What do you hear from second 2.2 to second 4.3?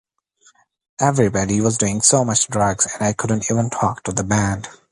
much drugs and I couldn't even talk to the